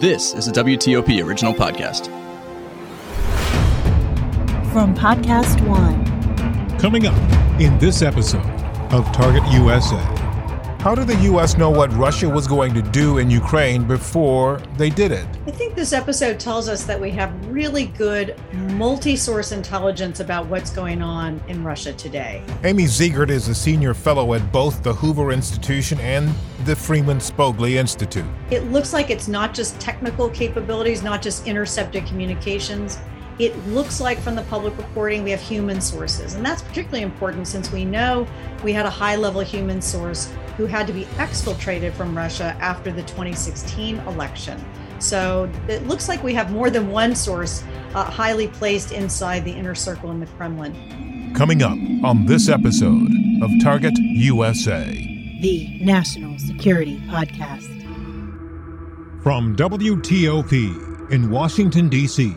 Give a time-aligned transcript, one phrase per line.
[0.00, 2.06] This is a WTOP original podcast.
[4.72, 6.78] From Podcast One.
[6.78, 8.40] Coming up in this episode
[8.94, 10.19] of Target USA.
[10.80, 11.58] How did the U.S.
[11.58, 15.26] know what Russia was going to do in Ukraine before they did it?
[15.46, 20.46] I think this episode tells us that we have really good multi source intelligence about
[20.46, 22.42] what's going on in Russia today.
[22.64, 27.72] Amy Zegart is a senior fellow at both the Hoover Institution and the Freeman Spogli
[27.72, 28.24] Institute.
[28.50, 32.98] It looks like it's not just technical capabilities, not just intercepted communications.
[33.40, 36.34] It looks like from the public reporting, we have human sources.
[36.34, 38.26] And that's particularly important since we know
[38.62, 42.92] we had a high level human source who had to be exfiltrated from Russia after
[42.92, 44.62] the 2016 election.
[44.98, 47.64] So it looks like we have more than one source
[47.94, 51.32] uh, highly placed inside the inner circle in the Kremlin.
[51.34, 54.84] Coming up on this episode of Target USA,
[55.40, 57.68] the National Security Podcast.
[59.22, 62.36] From WTOP in Washington, D.C.,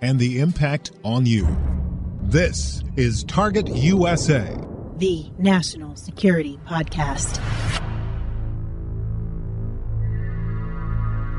[0.00, 1.46] and the impact on you.
[2.22, 4.56] This is Target USA,
[4.96, 7.40] the National Security Podcast.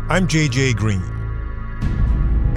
[0.09, 1.03] I'm JJ Green.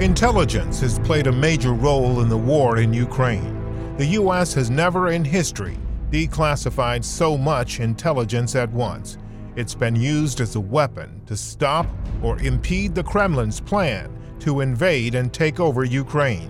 [0.01, 3.95] Intelligence has played a major role in the war in Ukraine.
[3.97, 4.53] The U.S.
[4.53, 5.77] has never in history
[6.11, 9.17] declassified so much intelligence at once.
[9.55, 11.85] It's been used as a weapon to stop
[12.23, 16.49] or impede the Kremlin's plan to invade and take over Ukraine.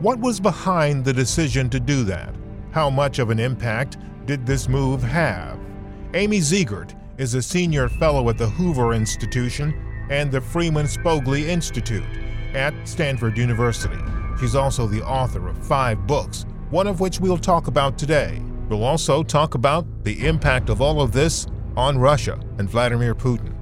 [0.00, 2.34] What was behind the decision to do that?
[2.70, 5.58] How much of an impact did this move have?
[6.14, 9.74] Amy Zegart is a senior fellow at the Hoover Institution
[10.10, 12.04] and the Freeman Spogli Institute
[12.54, 13.98] at Stanford University.
[14.40, 18.42] She's also the author of five books, one of which we'll talk about today.
[18.68, 21.46] We'll also talk about the impact of all of this
[21.76, 23.59] on Russia and Vladimir Putin.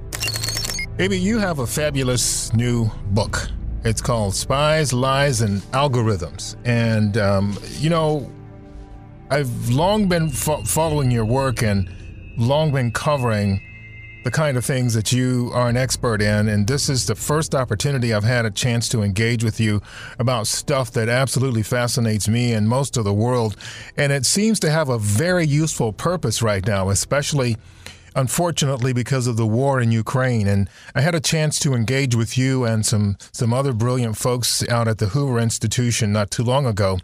[0.99, 3.47] Amy, you have a fabulous new book
[3.85, 6.57] it's called Spies, Lies, and Algorithms.
[6.65, 8.29] And, um, you know,
[9.29, 11.89] I've long been fo- following your work and
[12.37, 13.61] long been covering
[14.25, 16.49] the kind of things that you are an expert in.
[16.49, 19.81] And this is the first opportunity I've had a chance to engage with you
[20.19, 23.55] about stuff that absolutely fascinates me and most of the world.
[23.95, 27.55] And it seems to have a very useful purpose right now, especially
[28.19, 30.47] unfortunately because of the war in Ukraine.
[30.47, 34.67] And I had a chance to engage with you and some some other brilliant folks
[34.67, 36.99] out at the Hoover Institution not too long ago.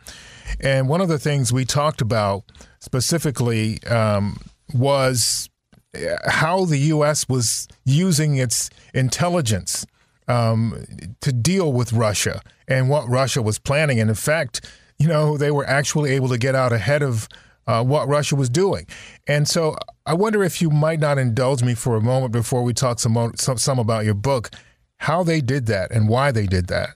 [0.59, 2.43] And one of the things we talked about
[2.79, 4.39] specifically um,
[4.73, 5.49] was
[5.95, 7.27] uh, how the U.S.
[7.27, 9.85] was using its intelligence
[10.27, 10.85] um,
[11.21, 13.99] to deal with Russia and what Russia was planning.
[13.99, 14.61] And in fact,
[14.99, 17.27] you know, they were actually able to get out ahead of
[17.67, 18.85] uh, what Russia was doing.
[19.27, 19.75] And so
[20.05, 23.33] I wonder if you might not indulge me for a moment before we talk some,
[23.35, 24.51] some, some about your book,
[24.97, 26.89] how they did that and why they did that.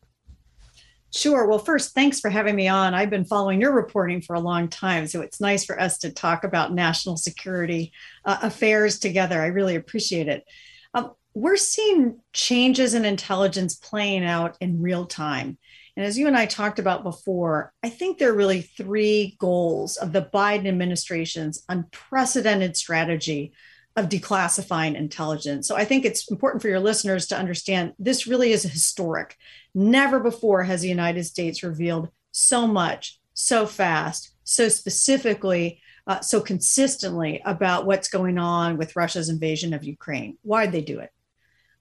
[1.12, 1.47] Sure.
[1.47, 2.94] Well, first, thanks for having me on.
[2.94, 6.12] I've been following your reporting for a long time, so it's nice for us to
[6.12, 7.92] talk about national security
[8.25, 9.41] uh, affairs together.
[9.41, 10.46] I really appreciate it.
[10.94, 15.58] Um, we're seeing changes in intelligence playing out in real time.
[15.99, 19.97] And as you and I talked about before, I think there are really three goals
[19.97, 23.51] of the Biden administration's unprecedented strategy
[23.97, 25.67] of declassifying intelligence.
[25.67, 29.35] So I think it's important for your listeners to understand this really is historic.
[29.75, 36.39] Never before has the United States revealed so much, so fast, so specifically, uh, so
[36.39, 40.37] consistently about what's going on with Russia's invasion of Ukraine.
[40.43, 41.11] Why did they do it?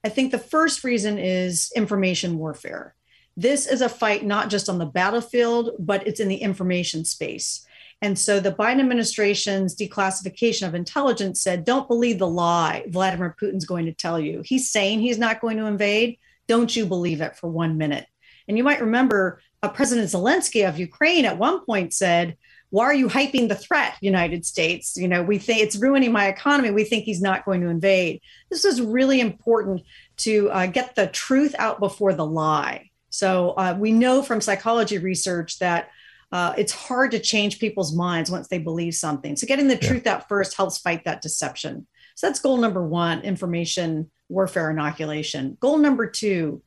[0.02, 2.96] I think the first reason is information warfare.
[3.38, 7.64] This is a fight not just on the battlefield, but it's in the information space.
[8.02, 13.64] And so the Biden administration's declassification of intelligence said, don't believe the lie Vladimir Putin's
[13.64, 14.42] going to tell you.
[14.44, 16.18] He's saying he's not going to invade.
[16.48, 18.06] Don't you believe it for one minute.
[18.48, 22.36] And you might remember uh, President Zelensky of Ukraine at one point said,
[22.70, 26.26] why are you hyping the threat united states you know we think it's ruining my
[26.26, 28.20] economy we think he's not going to invade
[28.50, 29.80] this is really important
[30.18, 34.98] to uh, get the truth out before the lie so uh, we know from psychology
[34.98, 35.90] research that
[36.30, 39.34] uh, it's hard to change people's minds once they believe something.
[39.34, 39.88] So getting the yeah.
[39.88, 41.86] truth out first helps fight that deception.
[42.14, 45.56] So that's goal number one information warfare inoculation.
[45.60, 46.62] Goal number two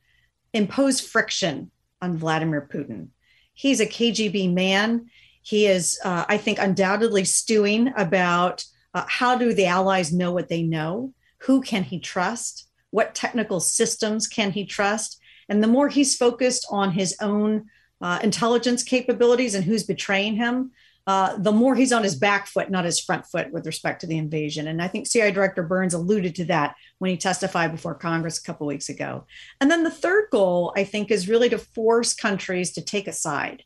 [0.52, 3.08] impose friction on Vladimir Putin.
[3.54, 5.06] He's a KGB man.
[5.42, 10.48] He is, uh, I think, undoubtedly stewing about uh, how do the allies know what
[10.48, 11.12] they know?
[11.42, 12.68] Who can he trust?
[12.90, 15.18] What technical systems can he trust?
[15.52, 17.66] And the more he's focused on his own
[18.00, 20.70] uh, intelligence capabilities and who's betraying him,
[21.06, 24.06] uh, the more he's on his back foot, not his front foot, with respect to
[24.06, 24.66] the invasion.
[24.66, 28.42] And I think CIA Director Burns alluded to that when he testified before Congress a
[28.42, 29.26] couple weeks ago.
[29.60, 33.12] And then the third goal, I think, is really to force countries to take a
[33.12, 33.62] side.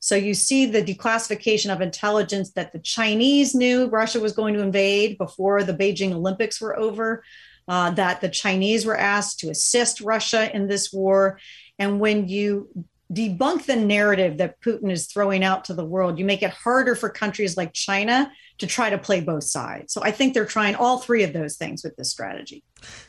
[0.00, 4.62] So you see the declassification of intelligence that the Chinese knew Russia was going to
[4.62, 7.22] invade before the Beijing Olympics were over,
[7.68, 11.38] uh, that the Chinese were asked to assist Russia in this war.
[11.78, 12.68] And when you
[13.12, 16.18] debunk the narrative that Putin is throwing out to the world.
[16.18, 19.92] You make it harder for countries like China to try to play both sides.
[19.92, 22.62] So I think they're trying all three of those things with this strategy.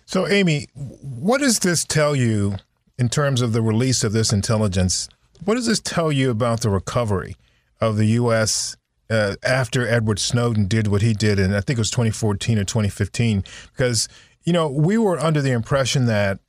[0.05, 2.55] So, Amy, what does this tell you
[2.97, 5.09] in terms of the release of this intelligence?
[5.43, 7.35] What does this tell you about the recovery
[7.81, 8.77] of the U.S.
[9.09, 12.63] Uh, after Edward Snowden did what he did and I think it was 2014 or
[12.63, 13.43] 2015?
[13.75, 14.07] Because,
[14.49, 16.39] you know, we were under the impression that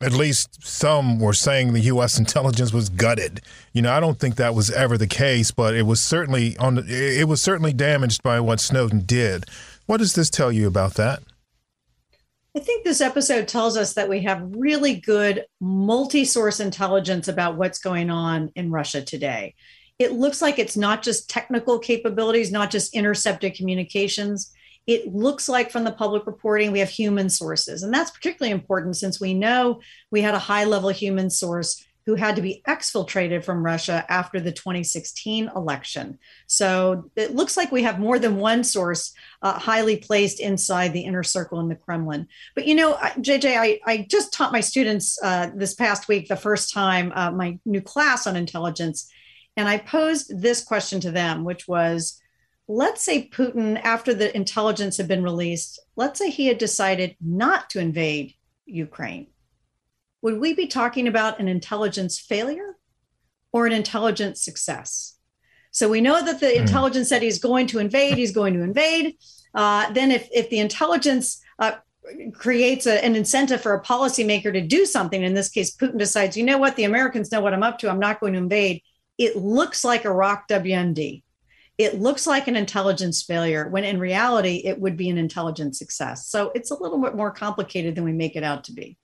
[0.00, 2.16] at least some were saying the U.S.
[2.20, 3.40] intelligence was gutted.
[3.72, 6.84] You know, I don't think that was ever the case, but it was certainly on.
[6.86, 9.46] It was certainly damaged by what Snowden did.
[9.86, 11.24] What does this tell you about that?
[12.56, 17.56] I think this episode tells us that we have really good multi source intelligence about
[17.56, 19.56] what's going on in Russia today.
[19.98, 24.52] It looks like it's not just technical capabilities, not just intercepted communications
[24.86, 28.96] it looks like from the public reporting we have human sources and that's particularly important
[28.96, 29.80] since we know
[30.10, 34.40] we had a high level human source who had to be exfiltrated from Russia after
[34.40, 36.18] the 2016 election.
[36.46, 41.02] So it looks like we have more than one source uh, highly placed inside the
[41.02, 42.26] inner circle in the Kremlin.
[42.54, 46.36] But you know, JJ, I, I just taught my students uh, this past week, the
[46.36, 49.08] first time, uh, my new class on intelligence.
[49.56, 52.20] And I posed this question to them, which was
[52.68, 57.70] let's say Putin, after the intelligence had been released, let's say he had decided not
[57.70, 58.34] to invade
[58.66, 59.26] Ukraine.
[60.22, 62.76] Would we be talking about an intelligence failure
[63.52, 65.16] or an intelligence success?
[65.72, 66.56] So we know that the mm.
[66.56, 69.16] intelligence said he's going to invade, he's going to invade.
[69.54, 71.72] Uh, then, if, if the intelligence uh,
[72.32, 76.36] creates a, an incentive for a policymaker to do something, in this case, Putin decides,
[76.36, 78.82] you know what, the Americans know what I'm up to, I'm not going to invade.
[79.18, 81.22] It looks like Iraq WMD
[81.78, 86.26] it looks like an intelligence failure when in reality it would be an intelligence success.
[86.26, 88.98] So it's a little bit more complicated than we make it out to be.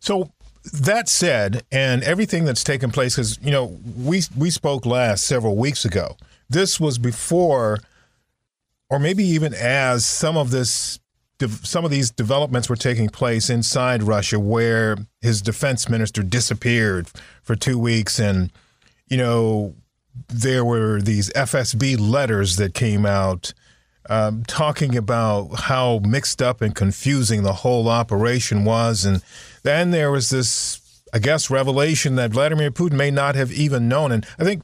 [0.00, 0.32] So
[0.72, 5.56] that said, and everything that's taken place, because you know we we spoke last several
[5.56, 6.16] weeks ago.
[6.48, 7.80] This was before,
[8.88, 10.98] or maybe even as some of this,
[11.62, 17.08] some of these developments were taking place inside Russia, where his defense minister disappeared
[17.42, 18.50] for two weeks, and
[19.08, 19.74] you know
[20.28, 23.52] there were these FSB letters that came out
[24.08, 29.04] um, talking about how mixed up and confusing the whole operation was.
[29.04, 29.22] And
[29.62, 34.12] then there was this, I guess, revelation that Vladimir Putin may not have even known.
[34.12, 34.62] And I think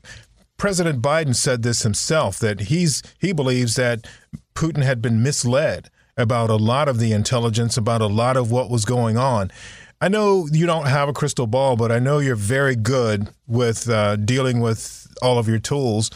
[0.56, 4.06] President Biden said this himself that he's he believes that
[4.55, 5.88] Putin had been misled
[6.19, 9.50] about a lot of the intelligence, about a lot of what was going on.
[10.00, 13.88] I know you don't have a crystal ball, but I know you're very good with
[13.88, 16.11] uh, dealing with all of your tools.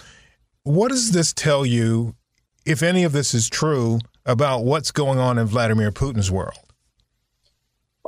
[0.63, 2.15] What does this tell you,
[2.65, 6.59] if any of this is true, about what's going on in Vladimir Putin's world?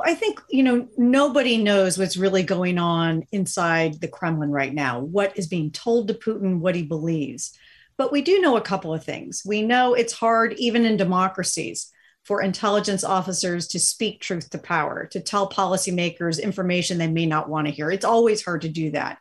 [0.03, 4.99] I think, you know, nobody knows what's really going on inside the Kremlin right now,
[4.99, 7.55] what is being told to Putin, what he believes.
[7.97, 9.43] But we do know a couple of things.
[9.45, 11.91] We know it's hard, even in democracies,
[12.27, 17.47] for intelligence officers to speak truth to power, to tell policymakers information they may not
[17.47, 17.89] want to hear.
[17.89, 19.19] It's always hard to do that.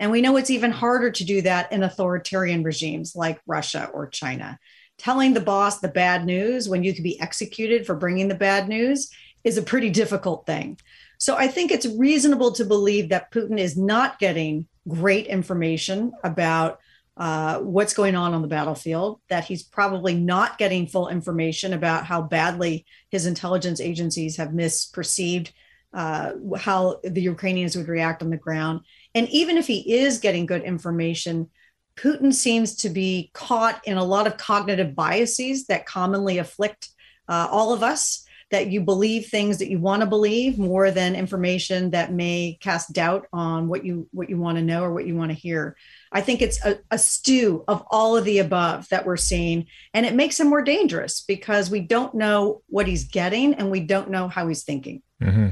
[0.00, 4.08] And we know it's even harder to do that in authoritarian regimes like Russia or
[4.08, 4.58] China.
[4.98, 8.68] Telling the boss the bad news when you could be executed for bringing the bad
[8.68, 9.08] news
[9.44, 10.80] is a pretty difficult thing.
[11.18, 16.80] So I think it's reasonable to believe that Putin is not getting great information about
[17.18, 22.06] uh, what's going on on the battlefield, that he's probably not getting full information about
[22.06, 25.50] how badly his intelligence agencies have misperceived
[25.92, 28.80] uh, how the Ukrainians would react on the ground.
[29.14, 31.50] And even if he is getting good information,
[31.96, 36.88] Putin seems to be caught in a lot of cognitive biases that commonly afflict
[37.28, 38.24] uh, all of us.
[38.50, 42.94] That you believe things that you want to believe more than information that may cast
[42.94, 45.76] doubt on what you what you want to know or what you want to hear.
[46.12, 50.06] I think it's a, a stew of all of the above that we're seeing, and
[50.06, 54.10] it makes him more dangerous because we don't know what he's getting and we don't
[54.10, 55.02] know how he's thinking.
[55.22, 55.50] Mm-hmm.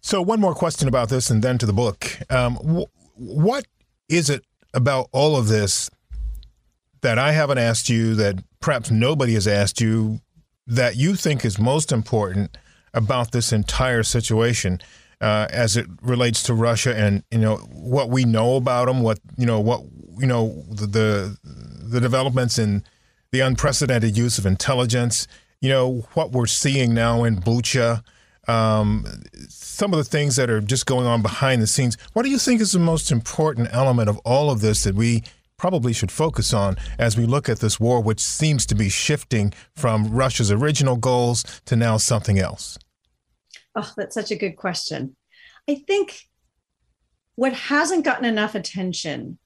[0.00, 2.18] So, one more question about this, and then to the book.
[2.28, 3.66] Um, wh- what
[4.08, 5.88] is it about all of this
[7.02, 10.20] that I haven't asked you, that perhaps nobody has asked you,
[10.66, 12.56] that you think is most important
[12.94, 14.80] about this entire situation
[15.22, 19.18] uh, as it relates to Russia and you know what we know about them, what
[19.38, 19.82] you know what
[20.18, 22.84] you know the the, the developments in
[23.30, 25.26] the unprecedented use of intelligence,
[25.60, 28.02] you know what we're seeing now in Bucha
[28.48, 29.06] um,
[29.48, 31.96] some of the things that are just going on behind the scenes.
[32.12, 35.22] What do you think is the most important element of all of this that we
[35.56, 39.52] probably should focus on as we look at this war, which seems to be shifting
[39.76, 42.78] from Russia's original goals to now something else?
[43.74, 45.16] Oh, that's such a good question.
[45.68, 46.20] I think
[47.34, 49.38] what hasn't gotten enough attention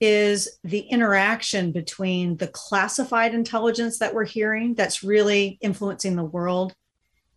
[0.00, 6.74] is the interaction between the classified intelligence that we're hearing that's really influencing the world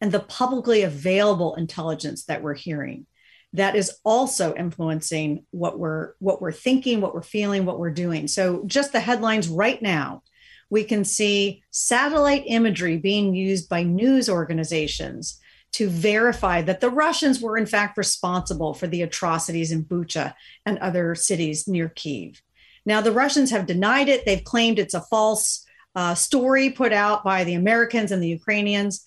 [0.01, 3.05] and the publicly available intelligence that we're hearing
[3.53, 8.27] that is also influencing what we're what we're thinking what we're feeling what we're doing
[8.27, 10.23] so just the headlines right now
[10.69, 15.39] we can see satellite imagery being used by news organizations
[15.73, 20.33] to verify that the Russians were in fact responsible for the atrocities in Bucha
[20.65, 22.41] and other cities near Kiev.
[22.85, 24.25] Now, the Russians have denied it.
[24.25, 29.05] They've claimed it's a false uh, story put out by the Americans and the Ukrainians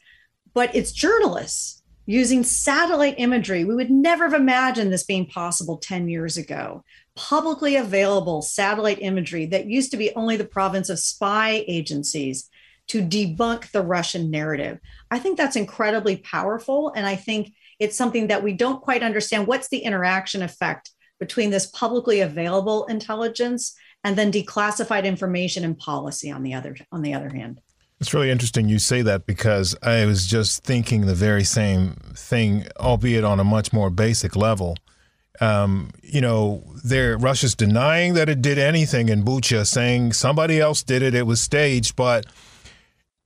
[0.58, 3.64] but it's journalists using satellite imagery.
[3.64, 6.82] We would never have imagined this being possible 10 years ago.
[7.14, 12.50] Publicly available satellite imagery that used to be only the province of spy agencies
[12.88, 14.80] to debunk the Russian narrative.
[15.10, 16.92] I think that's incredibly powerful.
[16.94, 19.46] And I think it's something that we don't quite understand.
[19.46, 23.74] What's the interaction effect between this publicly available intelligence
[24.04, 27.60] and then declassified information and policy on the other on the other hand?
[28.00, 32.66] It's really interesting you say that because I was just thinking the very same thing,
[32.78, 34.76] albeit on a much more basic level.
[35.40, 40.82] Um, you know, there Russia's denying that it did anything in Bucha, saying somebody else
[40.82, 42.26] did it, it was staged, but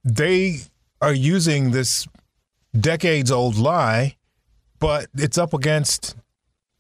[0.05, 0.61] they
[1.03, 2.07] are using this
[2.79, 4.17] decades old lie,
[4.79, 6.17] but it's up against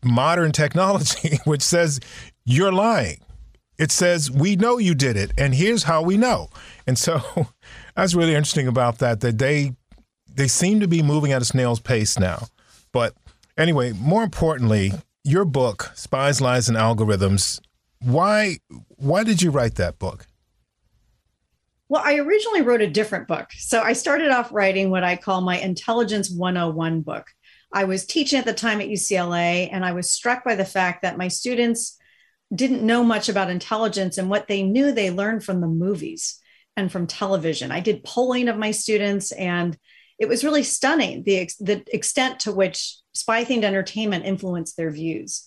[0.02, 2.00] modern technology, which says
[2.44, 3.18] you're lying.
[3.78, 6.48] It says, we know you did it, and here's how we know.
[6.86, 7.20] And so
[7.96, 9.74] that's really interesting about that, that they
[10.34, 12.46] they seem to be moving at a snail's pace now.
[12.90, 13.14] But
[13.58, 14.92] anyway, more importantly,
[15.24, 17.60] your book, Spies, Lies, and Algorithms,
[18.00, 18.58] why
[18.96, 20.26] why did you write that book?
[21.92, 23.50] Well, I originally wrote a different book.
[23.52, 27.26] So I started off writing what I call my Intelligence 101 book.
[27.70, 31.02] I was teaching at the time at UCLA, and I was struck by the fact
[31.02, 31.98] that my students
[32.54, 36.40] didn't know much about intelligence, and what they knew they learned from the movies
[36.78, 37.70] and from television.
[37.70, 39.76] I did polling of my students, and
[40.18, 45.46] it was really stunning the, the extent to which spy themed entertainment influenced their views.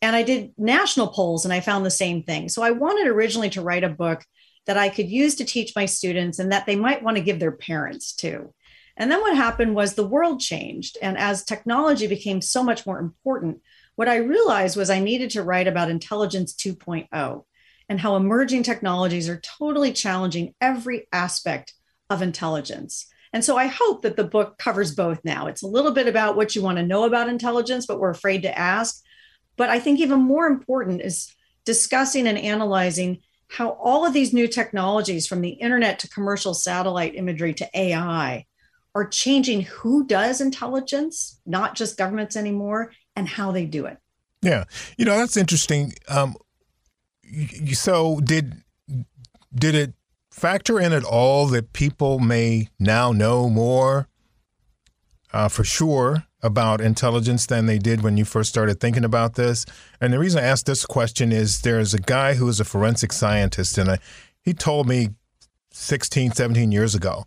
[0.00, 2.48] And I did national polls, and I found the same thing.
[2.48, 4.24] So I wanted originally to write a book
[4.66, 7.38] that I could use to teach my students and that they might want to give
[7.38, 8.54] their parents too.
[8.96, 10.98] And then what happened was the world changed.
[11.02, 13.62] And as technology became so much more important,
[13.96, 17.44] what I realized was I needed to write about intelligence 2.0
[17.88, 21.74] and how emerging technologies are totally challenging every aspect
[22.08, 23.06] of intelligence.
[23.32, 25.46] And so I hope that the book covers both now.
[25.46, 28.42] It's a little bit about what you want to know about intelligence, but we're afraid
[28.42, 29.02] to ask.
[29.56, 33.20] But I think even more important is discussing and analyzing
[33.52, 38.46] how all of these new technologies, from the internet to commercial satellite imagery to AI,
[38.94, 43.98] are changing who does intelligence, not just governments anymore, and how they do it.
[44.40, 44.64] Yeah,
[44.96, 45.92] you know that's interesting.
[46.08, 46.34] Um,
[47.72, 48.62] so did
[49.54, 49.92] did it
[50.30, 54.08] factor in at all that people may now know more
[55.32, 59.64] uh, for sure about intelligence than they did when you first started thinking about this?
[60.00, 63.12] And the reason I asked this question is there's a guy who is a forensic
[63.12, 63.98] scientist, and I,
[64.42, 65.10] he told me
[65.70, 67.24] 16, 17 years ago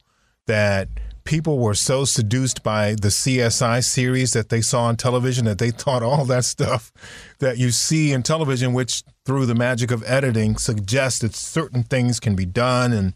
[0.47, 0.89] that
[1.25, 5.71] people were so seduced by the CSI series that they saw on television that they
[5.71, 6.91] thought all that stuff
[7.39, 12.19] that you see in television, which through the magic of editing suggests that certain things
[12.19, 13.13] can be done and,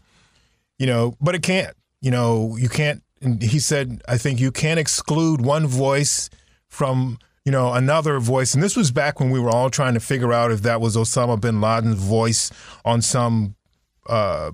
[0.78, 1.74] you know, but it can't.
[2.02, 3.02] You know, you can't.
[3.40, 6.30] He said, I think you can't exclude one voice
[6.68, 8.54] from you know, another voice.
[8.54, 10.96] And this was back when we were all trying to figure out if that was
[10.96, 12.50] Osama bin Laden's voice
[12.84, 13.56] on some
[14.08, 14.52] uh,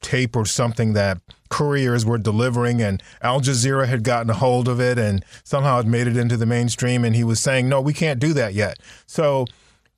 [0.00, 1.18] tape or something that
[1.50, 5.86] couriers were delivering and Al Jazeera had gotten a hold of it and somehow it
[5.86, 8.78] made it into the mainstream and he was saying no we can't do that yet
[9.06, 9.44] so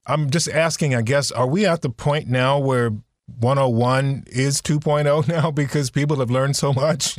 [0.07, 2.91] I'm just asking I guess are we at the point now where
[3.38, 7.19] 101 is 2.0 now because people have learned so much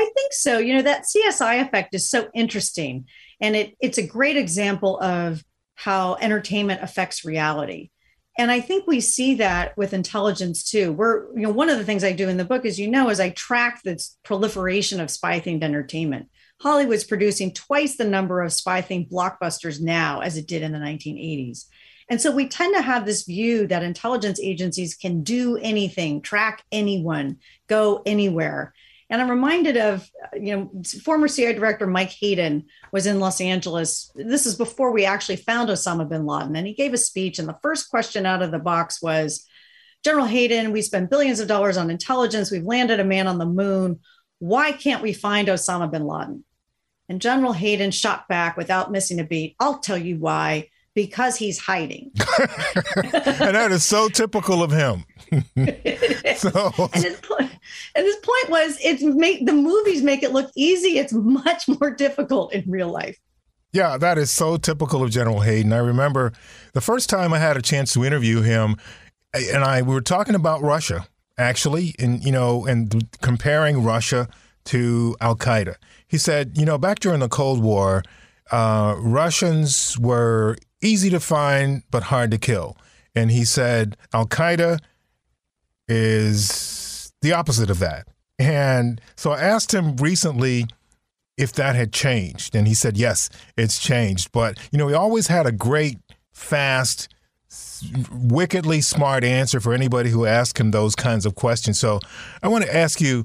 [0.00, 0.58] I think so.
[0.58, 3.04] You know, that CSI effect is so interesting.
[3.38, 7.90] And it, it's a great example of how entertainment affects reality.
[8.38, 10.92] And I think we see that with intelligence too.
[10.92, 13.10] We're, you know, one of the things I do in the book, as you know,
[13.10, 16.30] is I track the proliferation of spy themed entertainment.
[16.62, 20.78] Hollywood's producing twice the number of spy themed blockbusters now as it did in the
[20.78, 21.66] 1980s.
[22.08, 26.64] And so we tend to have this view that intelligence agencies can do anything, track
[26.72, 27.36] anyone,
[27.68, 28.72] go anywhere.
[29.10, 34.12] And I'm reminded of, you know, former CIA director Mike Hayden was in Los Angeles.
[34.14, 36.54] This is before we actually found Osama bin Laden.
[36.54, 37.40] And he gave a speech.
[37.40, 39.46] And the first question out of the box was
[40.04, 42.50] General Hayden, we spend billions of dollars on intelligence.
[42.50, 43.98] We've landed a man on the moon.
[44.38, 46.44] Why can't we find Osama bin Laden?
[47.08, 49.56] And General Hayden shot back without missing a beat.
[49.58, 52.10] I'll tell you why because he's hiding.
[52.16, 55.04] and that is so typical of him.
[56.36, 56.72] so.
[56.94, 57.49] and, his point,
[57.94, 60.98] and his point was it's make the movies make it look easy.
[60.98, 63.18] It's much more difficult in real life.
[63.72, 65.72] Yeah, that is so typical of General Hayden.
[65.72, 66.32] I remember
[66.72, 68.76] the first time I had a chance to interview him,
[69.34, 71.06] and I we were talking about Russia
[71.40, 74.28] actually, and you know, and comparing Russia
[74.66, 75.74] to Al Qaeda.
[76.06, 78.02] He said, you know, back during the Cold War,
[78.52, 82.76] uh, Russians were easy to find but hard to kill.
[83.14, 84.78] And he said Al Qaeda
[85.88, 86.89] is
[87.22, 88.08] the opposite of that.
[88.38, 90.66] And so I asked him recently
[91.36, 92.54] if that had changed.
[92.54, 94.32] And he said, yes, it's changed.
[94.32, 95.98] But, you know, he always had a great,
[96.32, 97.08] fast,
[98.12, 101.78] wickedly smart answer for anybody who asked him those kinds of questions.
[101.78, 102.00] So
[102.42, 103.24] I want to ask you,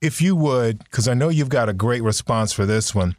[0.00, 3.16] if you would, because I know you've got a great response for this one,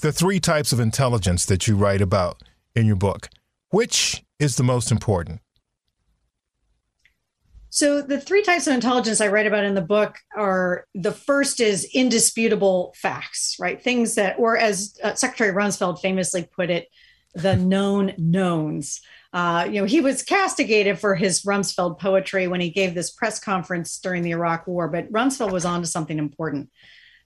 [0.00, 2.42] the three types of intelligence that you write about
[2.74, 3.28] in your book.
[3.70, 5.40] Which is the most important?
[7.72, 11.60] So, the three types of intelligence I write about in the book are the first
[11.60, 13.80] is indisputable facts, right?
[13.80, 16.88] Things that, or as uh, Secretary Rumsfeld famously put it,
[17.34, 19.00] the known knowns.
[19.32, 23.38] Uh, you know, he was castigated for his Rumsfeld poetry when he gave this press
[23.38, 26.70] conference during the Iraq War, but Rumsfeld was on to something important.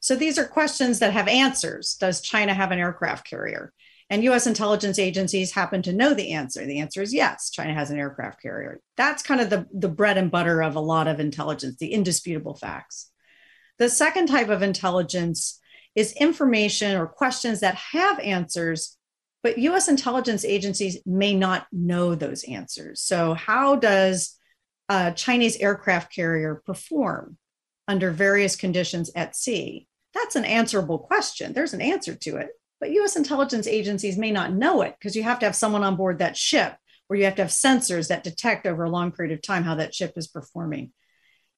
[0.00, 1.94] So these are questions that have answers.
[1.98, 3.72] Does China have an aircraft carrier?
[4.10, 6.64] And US intelligence agencies happen to know the answer.
[6.64, 8.80] The answer is yes, China has an aircraft carrier.
[8.96, 12.54] That's kind of the, the bread and butter of a lot of intelligence, the indisputable
[12.54, 13.10] facts.
[13.78, 15.58] The second type of intelligence
[15.94, 18.96] is information or questions that have answers,
[19.42, 23.00] but US intelligence agencies may not know those answers.
[23.00, 24.38] So, how does
[24.88, 27.38] a Chinese aircraft carrier perform
[27.88, 29.88] under various conditions at sea?
[30.12, 31.52] That's an answerable question.
[31.52, 32.50] There's an answer to it
[32.84, 35.96] but US intelligence agencies may not know it because you have to have someone on
[35.96, 36.76] board that ship
[37.08, 39.76] or you have to have sensors that detect over a long period of time how
[39.76, 40.92] that ship is performing.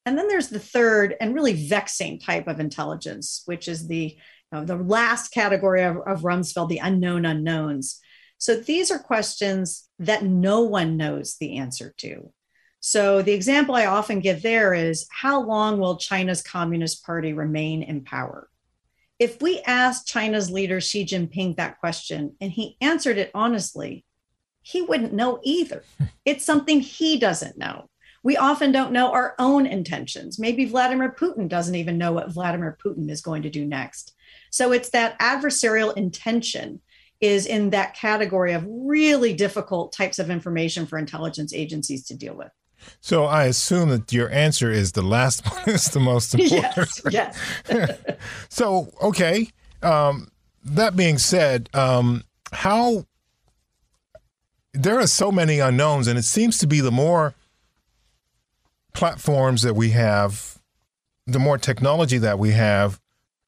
[0.05, 4.17] And then there's the third and really vexing type of intelligence, which is the, you
[4.53, 7.99] know, the last category of, of Rumsfeld, the unknown unknowns.
[8.37, 12.31] So these are questions that no one knows the answer to.
[12.79, 17.83] So the example I often give there is how long will China's Communist Party remain
[17.83, 18.47] in power?
[19.19, 24.05] If we asked China's leader Xi Jinping that question and he answered it honestly,
[24.61, 25.83] he wouldn't know either.
[26.25, 27.89] It's something he doesn't know.
[28.21, 30.37] We often don't know our own intentions.
[30.37, 34.13] Maybe Vladimir Putin doesn't even know what Vladimir Putin is going to do next.
[34.51, 36.81] So it's that adversarial intention
[37.21, 42.35] is in that category of really difficult types of information for intelligence agencies to deal
[42.35, 42.51] with.
[43.01, 47.01] So I assume that your answer is the last one is the most important.
[47.09, 47.39] Yes.
[47.69, 47.97] yes.
[48.49, 49.47] so okay.
[49.81, 50.31] Um,
[50.63, 53.05] that being said, um, how
[54.73, 57.33] there are so many unknowns, and it seems to be the more
[58.93, 60.57] platforms that we have,
[61.25, 62.99] the more technology that we have,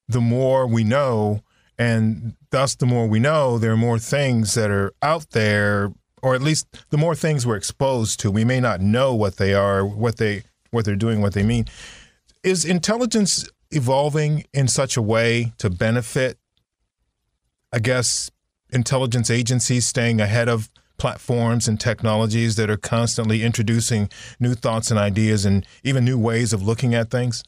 [0.08, 1.42] the more we know,
[1.78, 5.92] and thus the more we know, there are more things that are out there
[6.22, 9.54] or at least the more things we're exposed to, we may not know what they
[9.54, 11.66] are, what they what they're doing, what they mean.
[12.44, 16.38] Is intelligence evolving in such a way to benefit,
[17.74, 18.32] I guess,
[18.72, 25.00] intelligence agencies staying ahead of platforms and technologies that are constantly introducing new thoughts and
[25.00, 27.44] ideas and even new ways of looking at things?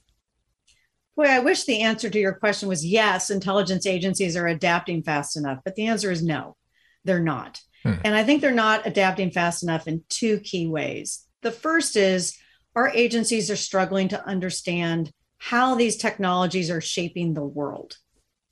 [1.16, 5.38] Boy, I wish the answer to your question was yes, intelligence agencies are adapting fast
[5.38, 6.56] enough, but the answer is no,
[7.04, 7.60] they're not.
[7.84, 7.94] Hmm.
[8.04, 11.26] And I think they're not adapting fast enough in two key ways.
[11.42, 12.38] The first is
[12.76, 17.98] our agencies are struggling to understand how these technologies are shaping the world,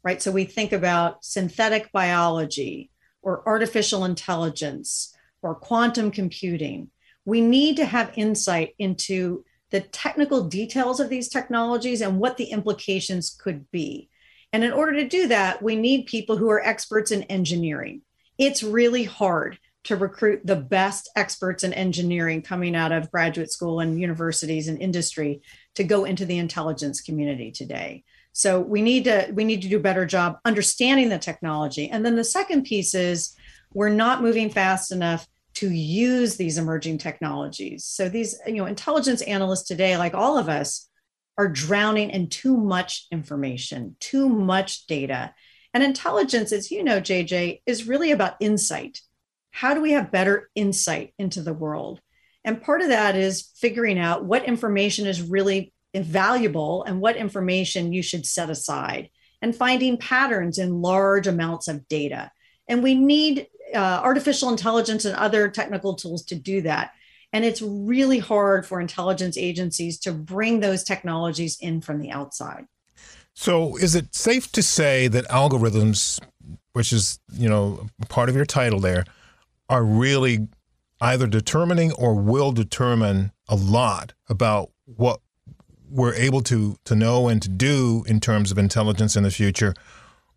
[0.03, 0.21] right?
[0.21, 2.89] So we think about synthetic biology
[3.21, 6.89] or artificial intelligence or quantum computing.
[7.25, 12.45] We need to have insight into the technical details of these technologies and what the
[12.45, 14.09] implications could be.
[14.51, 18.01] And in order to do that, we need people who are experts in engineering.
[18.39, 23.79] It's really hard to recruit the best experts in engineering coming out of graduate school
[23.79, 25.41] and universities and industry
[25.75, 28.03] to go into the intelligence community today.
[28.33, 31.89] So we need to we need to do a better job understanding the technology.
[31.89, 33.35] And then the second piece is
[33.73, 37.85] we're not moving fast enough to use these emerging technologies.
[37.85, 40.89] So these you know intelligence analysts today like all of us
[41.37, 45.33] are drowning in too much information, too much data.
[45.73, 49.01] And intelligence as you know JJ is really about insight
[49.51, 51.99] how do we have better insight into the world?
[52.43, 57.91] And part of that is figuring out what information is really valuable and what information
[57.91, 59.09] you should set aside
[59.41, 62.31] and finding patterns in large amounts of data.
[62.67, 66.91] And we need uh, artificial intelligence and other technical tools to do that.
[67.33, 72.65] And it's really hard for intelligence agencies to bring those technologies in from the outside.
[73.41, 76.19] So, is it safe to say that algorithms,
[76.73, 79.05] which is you know part of your title there,
[79.69, 80.49] are really
[80.99, 85.21] either determining or will determine a lot about what
[85.89, 89.73] we're able to to know and to do in terms of intelligence in the future?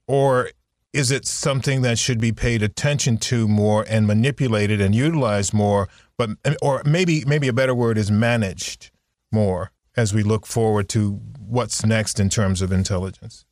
[0.07, 0.51] Or
[0.93, 5.89] is it something that should be paid attention to more and manipulated and utilized more
[6.17, 6.31] but
[6.63, 8.93] or maybe maybe a better word is managed
[9.33, 13.45] more as we look forward to what's next in terms of intelligence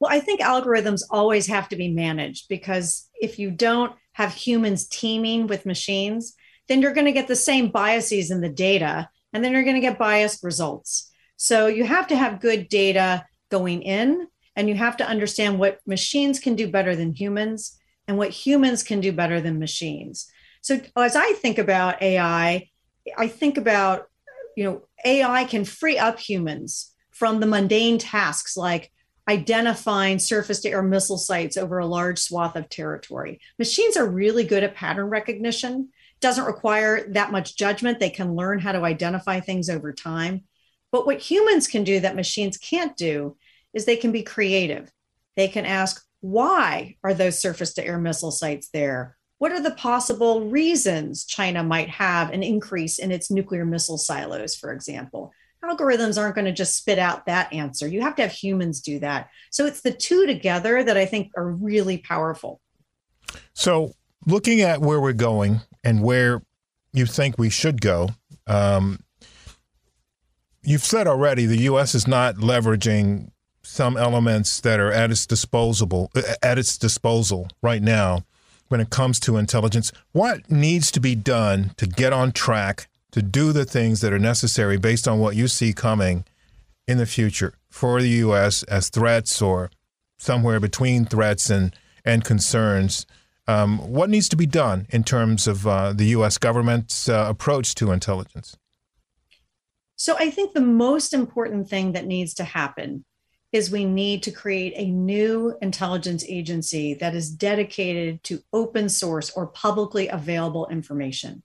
[0.00, 4.86] well i think algorithms always have to be managed because if you don't have humans
[4.88, 6.34] teaming with machines,
[6.68, 9.76] then you're going to get the same biases in the data, and then you're going
[9.76, 11.12] to get biased results.
[11.36, 15.80] So you have to have good data going in, and you have to understand what
[15.86, 17.78] machines can do better than humans
[18.08, 20.30] and what humans can do better than machines.
[20.62, 22.70] So as I think about AI,
[23.18, 24.06] I think about,
[24.56, 28.90] you know, AI can free up humans from the mundane tasks like
[29.28, 33.40] identifying surface to air missile sites over a large swath of territory.
[33.58, 35.90] Machines are really good at pattern recognition.
[36.20, 38.00] Doesn't require that much judgment.
[38.00, 40.44] They can learn how to identify things over time.
[40.92, 43.36] But what humans can do that machines can't do
[43.74, 44.90] is they can be creative.
[45.36, 49.18] They can ask, why are those surface to air missile sites there?
[49.38, 54.54] What are the possible reasons China might have an increase in its nuclear missile silos,
[54.56, 55.32] for example?
[55.66, 57.86] algorithms aren't going to just spit out that answer.
[57.86, 59.28] You have to have humans do that.
[59.50, 62.60] So it's the two together that I think are really powerful.
[63.52, 63.92] So,
[64.26, 66.42] looking at where we're going and where
[66.92, 68.10] you think we should go,
[68.46, 69.00] um,
[70.62, 71.94] you've said already the U.S.
[71.94, 73.30] is not leveraging
[73.62, 78.24] some elements that are at its disposable at its disposal right now
[78.68, 79.92] when it comes to intelligence.
[80.12, 84.18] What needs to be done to get on track to do the things that are
[84.18, 86.24] necessary based on what you see coming
[86.86, 88.62] in the future for the U.S.
[88.64, 89.70] as threats or
[90.18, 91.74] somewhere between threats and,
[92.04, 93.06] and concerns.
[93.48, 96.38] Um, what needs to be done in terms of uh, the U.S.
[96.38, 98.56] government's uh, approach to intelligence?
[99.94, 103.04] So, I think the most important thing that needs to happen
[103.56, 109.30] is we need to create a new intelligence agency that is dedicated to open source
[109.30, 111.42] or publicly available information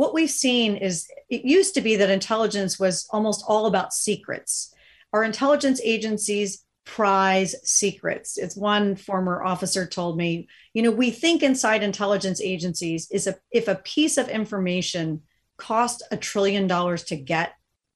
[0.00, 4.72] what we've seen is it used to be that intelligence was almost all about secrets.
[5.12, 8.38] Our intelligence agencies prize secrets.
[8.38, 13.36] It's one former officer told me, you know, we think inside intelligence agencies is a,
[13.50, 15.20] if a piece of information
[15.58, 17.52] cost a trillion dollars to get,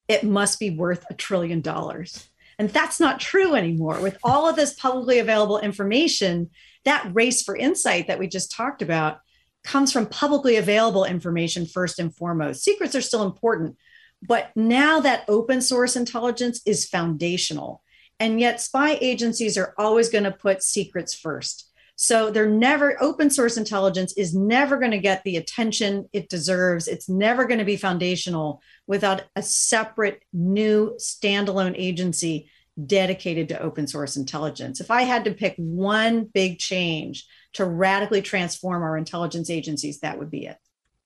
[0.06, 2.28] it must be worth a trillion dollars.
[2.58, 4.00] And that's not true anymore.
[4.00, 6.50] With all of this publicly available information,
[6.84, 9.18] that race for insight that we just talked about
[9.64, 12.62] comes from publicly available information first and foremost.
[12.62, 13.76] Secrets are still important,
[14.22, 17.82] but now that open source intelligence is foundational.
[18.20, 21.70] And yet, spy agencies are always going to put secrets first.
[21.96, 26.88] So they're never, open source intelligence is never going to get the attention it deserves.
[26.88, 32.50] It's never going to be foundational without a separate, new, standalone agency
[32.86, 34.80] dedicated to open source intelligence.
[34.80, 40.18] If I had to pick one big change to radically transform our intelligence agencies, that
[40.18, 40.56] would be it.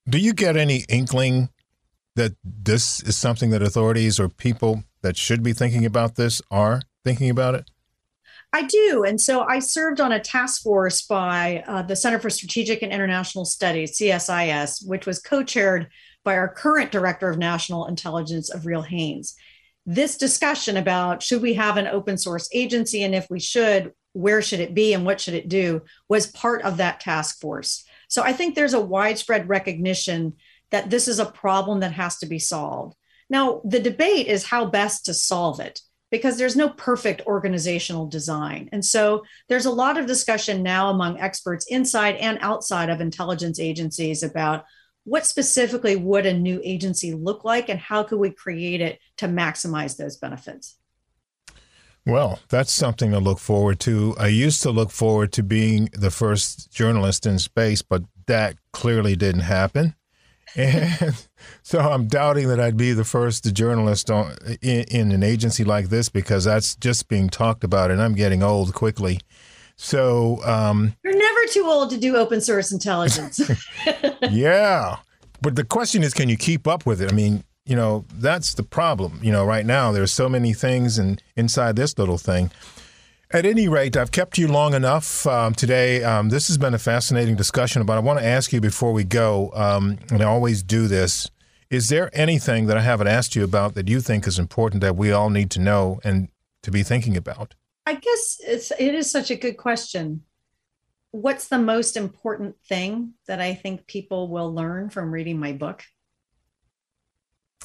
[0.09, 1.51] Do you get any inkling
[2.17, 6.81] that this is something that authorities or people that should be thinking about this are
[7.05, 7.71] thinking about it?
[8.53, 9.05] I do.
[9.07, 12.93] And so I served on a task force by uh, the Center for Strategic and
[12.93, 15.89] International Studies, CSIS, which was co chaired
[16.29, 19.35] by our current Director of National Intelligence, Avril Haines.
[19.87, 24.43] This discussion about should we have an open source agency and if we should, where
[24.43, 27.87] should it be and what should it do was part of that task force.
[28.09, 30.35] So I think there's a widespread recognition
[30.71, 32.95] that this is a problem that has to be solved.
[33.31, 38.69] Now, the debate is how best to solve it because there's no perfect organizational design.
[38.71, 43.59] And so there's a lot of discussion now among experts inside and outside of intelligence
[43.59, 44.67] agencies about
[45.09, 49.27] what specifically would a new agency look like and how could we create it to
[49.27, 50.77] maximize those benefits.
[52.05, 54.15] Well, that's something to look forward to.
[54.19, 59.17] I used to look forward to being the first journalist in space, but that clearly
[59.17, 59.95] didn't happen.
[60.57, 61.15] And
[61.63, 65.91] so I'm doubting that I'd be the first journalist on, in, in, an agency like
[65.91, 69.21] this because that's just being talked about, and I'm getting old quickly.
[69.81, 73.41] So um, you're never too old to do open source intelligence.
[74.31, 74.97] yeah,
[75.41, 77.11] but the question is, can you keep up with it?
[77.11, 79.21] I mean, you know, that's the problem.
[79.23, 82.51] You know, right now there's so many things and inside this little thing.
[83.31, 86.03] At any rate, I've kept you long enough um, today.
[86.03, 89.05] Um, this has been a fascinating discussion, but I want to ask you before we
[89.05, 91.31] go, um, and I always do this
[91.71, 94.97] is there anything that I haven't asked you about that you think is important that
[94.97, 96.29] we all need to know and
[96.63, 97.55] to be thinking about?
[97.89, 100.21] I guess it's it is such a good question.
[101.11, 105.83] What's the most important thing that I think people will learn from reading my book?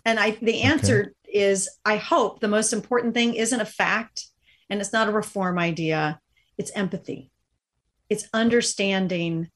[0.05, 1.37] And I the answer okay.
[1.39, 4.27] is I hope the most important thing isn't a fact
[4.69, 6.21] and it's not a reform idea,
[6.57, 7.29] it's empathy.
[8.09, 9.49] It's understanding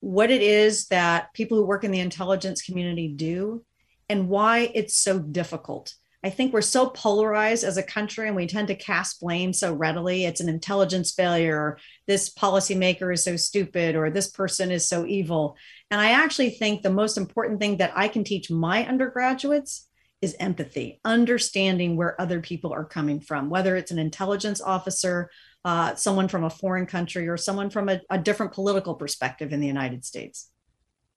[0.00, 3.64] what it is that people who work in the intelligence community do
[4.08, 5.94] and why it's so difficult.
[6.22, 9.72] I think we're so polarized as a country and we tend to cast blame so
[9.72, 10.24] readily.
[10.24, 15.06] It's an intelligence failure, or this policymaker is so stupid, or this person is so
[15.06, 15.56] evil.
[15.90, 19.86] And I actually think the most important thing that I can teach my undergraduates
[20.20, 25.30] is empathy, understanding where other people are coming from, whether it's an intelligence officer,
[25.64, 29.60] uh, someone from a foreign country, or someone from a, a different political perspective in
[29.60, 30.50] the United States.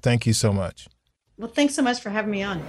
[0.01, 0.87] Thank you so much.
[1.37, 2.63] Well, thanks so much for having me on.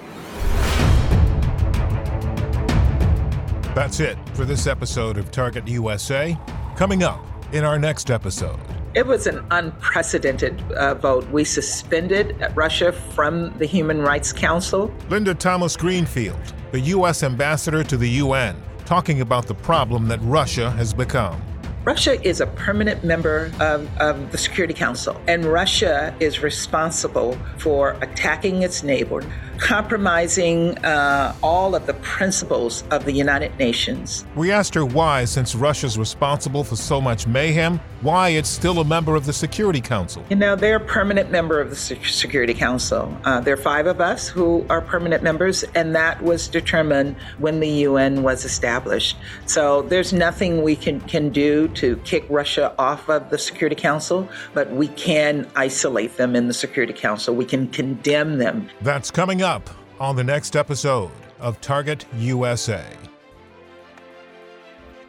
[3.74, 6.38] That's it for this episode of Target USA.
[6.76, 8.60] Coming up in our next episode.
[8.94, 11.28] It was an unprecedented uh, vote.
[11.30, 14.94] We suspended Russia from the Human Rights Council.
[15.08, 17.24] Linda Thomas Greenfield, the U.S.
[17.24, 21.42] ambassador to the UN, talking about the problem that Russia has become.
[21.84, 27.90] Russia is a permanent member of, of, the Security Council, and Russia is responsible for
[28.00, 29.22] attacking its neighbor,
[29.64, 34.26] compromising uh, all of the principles of the United Nations.
[34.36, 38.84] We asked her why, since Russia's responsible for so much mayhem, why it's still a
[38.84, 40.22] member of the Security Council.
[40.28, 43.16] You know, they're a permanent member of the Security Council.
[43.24, 47.60] Uh, there are five of us who are permanent members, and that was determined when
[47.60, 49.16] the UN was established.
[49.46, 54.28] So there's nothing we can, can do to kick Russia off of the Security Council,
[54.52, 57.34] but we can isolate them in the Security Council.
[57.34, 58.68] We can condemn them.
[58.82, 59.53] That's coming up
[60.00, 62.84] on the next episode of Target USA.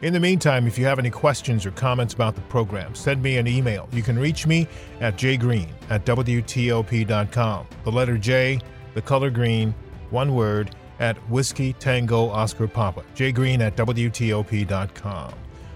[0.02, 3.38] In the meantime, if you have any questions or comments about the program, send me
[3.38, 3.88] an email.
[3.92, 4.68] You can reach me
[5.00, 7.66] at jgreen at WTOP.com.
[7.84, 8.60] The letter J,
[8.94, 9.74] the color green,
[10.10, 13.04] one word, at Whiskey Tango Oscar Papa.
[13.14, 15.34] jgreen at WTOP.com.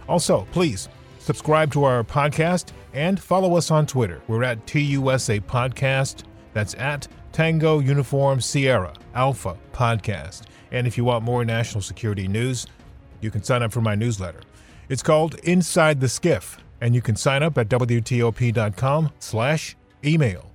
[0.08, 4.20] Also, please subscribe to our podcast and follow us on Twitter.
[4.28, 6.24] We're at TUSA Podcast.
[6.52, 10.42] That's at Tango Uniform Sierra Alpha Podcast.
[10.72, 12.66] And if you want more national security news,
[13.20, 14.40] you can sign up for my newsletter.
[14.88, 20.50] It's called Inside the Skiff, and you can sign up at WTOP.com slash email.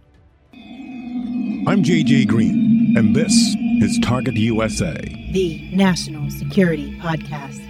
[0.54, 3.34] I'm JJ Green, and this
[3.82, 4.94] is Target USA,
[5.32, 7.65] the National Security Podcast.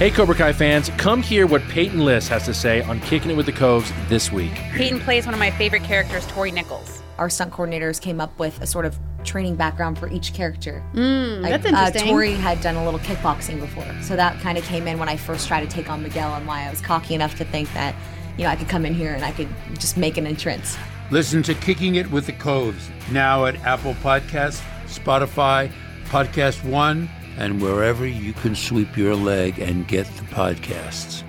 [0.00, 3.36] Hey, Cobra Kai fans, come hear what Peyton List has to say on Kicking It
[3.36, 4.54] with the Coves this week.
[4.72, 7.02] Peyton plays one of my favorite characters, Tori Nichols.
[7.18, 10.82] Our stunt coordinators came up with a sort of training background for each character.
[10.94, 12.02] Mm, like, that's interesting.
[12.02, 15.10] Uh, Tori had done a little kickboxing before, so that kind of came in when
[15.10, 17.70] I first tried to take on Miguel and why I was cocky enough to think
[17.74, 17.94] that,
[18.38, 20.78] you know, I could come in here and I could just make an entrance.
[21.10, 25.70] Listen to Kicking It with the Coves now at Apple Podcasts, Spotify,
[26.06, 31.24] Podcast One and wherever you can sweep your leg and get the podcasts.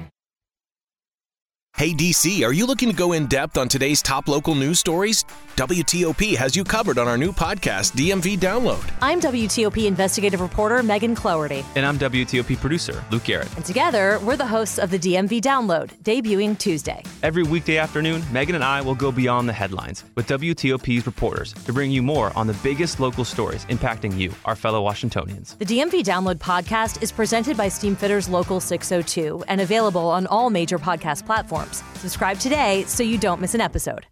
[1.82, 5.26] Hey DC, are you looking to go in depth on today's top local news stories?
[5.56, 8.88] WTOP has you covered on our new podcast, DMV Download.
[9.02, 11.66] I'm WTOP investigative reporter Megan Cloherty.
[11.76, 13.54] And I'm WTOP producer Luke Garrett.
[13.56, 17.02] And together, we're the hosts of the DMV Download, debuting Tuesday.
[17.24, 21.74] Every weekday afternoon, Megan and I will go beyond the headlines with WTOP's reporters to
[21.74, 25.56] bring you more on the biggest local stories impacting you, our fellow Washingtonians.
[25.56, 30.78] The DMV Download podcast is presented by Steamfitters Local 602 and available on all major
[30.78, 31.71] podcast platforms.
[31.76, 34.06] Subscribe today so you don't miss an episode.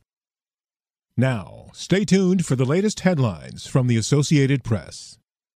[1.16, 5.19] Now, stay tuned for the latest headlines from the Associated Press.